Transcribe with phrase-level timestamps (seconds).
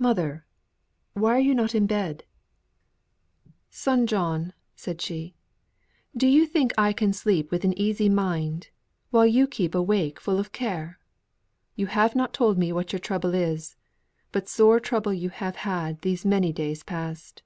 [0.00, 0.44] "Mother!
[1.12, 2.24] why are you not in bed?"
[3.70, 5.36] "Son John," said she,
[6.16, 8.70] "do you think I can sleep with an easy mind,
[9.12, 10.98] while you keep awake full of care?
[11.76, 13.76] You have not told me what your trouble is;
[14.32, 17.44] but sore trouble you have had these many days past."